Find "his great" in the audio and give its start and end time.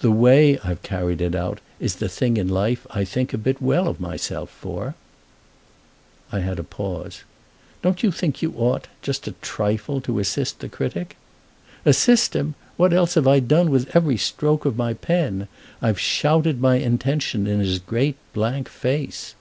17.60-18.16